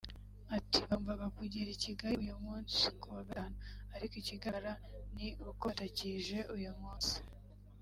Ati 0.57 0.79
“Bagombaga 0.87 1.27
kugera 1.37 1.69
i 1.75 1.79
Kigali 1.83 2.15
uyu 2.25 2.37
munsi 2.45 2.79
[kuwa 2.99 3.21
Gatanu] 3.29 3.55
ariko 3.95 4.13
ikigaragara 4.21 4.73
ni 5.15 5.27
uko 5.49 5.63
batakije 5.69 6.37
uyu 6.55 6.71
munsi 6.81 7.15